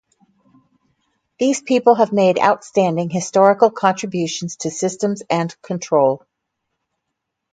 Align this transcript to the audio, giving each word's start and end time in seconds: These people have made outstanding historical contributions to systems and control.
These 1.37 1.61
people 1.61 1.93
have 1.93 2.11
made 2.11 2.39
outstanding 2.39 3.11
historical 3.11 3.69
contributions 3.69 4.55
to 4.61 4.71
systems 4.71 5.21
and 5.29 5.55
control. 5.61 6.25